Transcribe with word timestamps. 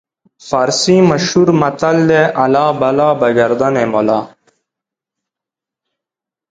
فارسي 0.49 0.97
مشهور 1.11 1.47
متل 1.61 1.97
دی: 2.09 2.21
الله 2.43 2.67
بلا 2.81 3.09
به 3.19 3.27
ګردن 3.37 3.75
ملا. 3.91 4.19